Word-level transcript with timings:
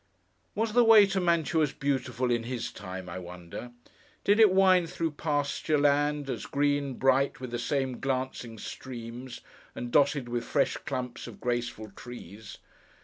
Was 0.55 0.73
the 0.73 0.83
way 0.83 1.05
to 1.05 1.19
Mantua 1.21 1.61
as 1.61 1.73
beautiful, 1.73 2.31
in 2.31 2.41
his 2.41 2.71
time, 2.71 3.07
I 3.07 3.19
wonder! 3.19 3.69
Did 4.23 4.39
it 4.39 4.49
wind 4.51 4.89
through 4.89 5.11
pasture 5.11 5.77
land 5.77 6.27
as 6.27 6.47
green, 6.47 6.95
bright 6.95 7.39
with 7.39 7.51
the 7.51 7.59
same 7.59 7.99
glancing 7.99 8.57
streams, 8.57 9.41
and 9.75 9.91
dotted 9.91 10.27
with 10.27 10.43
fresh 10.43 10.75
clumps 10.77 11.27
of 11.27 11.39
graceful 11.39 11.91
trees! 11.91 12.57